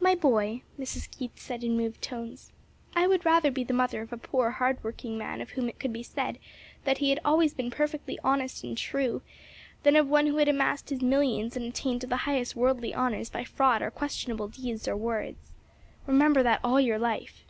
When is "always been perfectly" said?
7.24-8.18